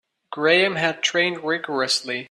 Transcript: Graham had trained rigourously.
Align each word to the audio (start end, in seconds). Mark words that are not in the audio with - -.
Graham 0.31 0.77
had 0.77 1.03
trained 1.03 1.43
rigourously. 1.43 2.19